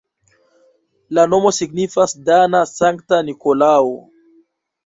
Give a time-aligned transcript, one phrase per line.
[1.17, 3.93] La nomo signifas dana-Sankta Nikolao.